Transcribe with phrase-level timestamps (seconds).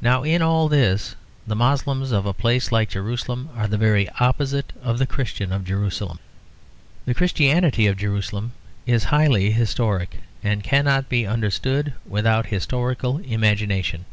[0.00, 4.72] Now in all this the Moslems of a place like Jerusalem are the very opposite
[4.82, 6.18] of the Christians of Jerusalem.
[7.04, 8.52] The Christianity of Jerusalem
[8.86, 14.06] is highly historic, and cannot be understood without historical imagination.